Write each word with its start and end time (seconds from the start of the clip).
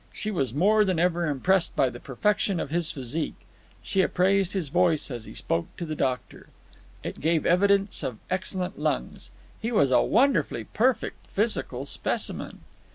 She 0.11 0.31
was 0.31 0.51
more 0.51 0.83
than 0.83 0.97
ever 0.97 1.27
impressed 1.27 1.75
by 1.75 1.91
the 1.91 1.99
perfection 1.99 2.59
of 2.59 2.71
his 2.71 2.91
physique. 2.91 3.45
She 3.83 4.01
appraised 4.01 4.53
his 4.53 4.69
voice 4.69 5.11
as 5.11 5.25
he 5.25 5.35
spoke 5.35 5.67
to 5.77 5.85
the 5.85 5.93
doctor. 5.93 6.47
It 7.03 7.21
gave 7.21 7.45
evidence 7.45 8.01
of 8.01 8.17
excellent 8.27 8.79
lungs. 8.79 9.29
He 9.61 9.71
was 9.71 9.91
a 9.91 10.01
wonderfully 10.01 10.63
perfect 10.63 11.27
physical 11.27 11.85
specimen. 11.85 12.61